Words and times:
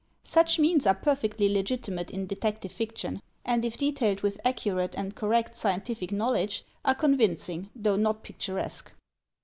Such 0.23 0.57
means 0.57 0.87
are 0.87 0.95
perfectly 0.95 1.47
legitimate 1.47 2.09
in 2.09 2.25
detective 2.25 2.71
fiction, 2.71 3.21
and 3.45 3.63
if 3.63 3.77
detailed 3.77 4.21
with 4.21 4.41
accurate 4.43 4.95
and 4.95 5.15
correct 5.15 5.55
scientific 5.55 6.11
knowledge 6.11 6.65
are 6.83 6.95
convincing, 6.95 7.69
though 7.75 7.97
not 7.97 8.23
picturesque. 8.23 8.93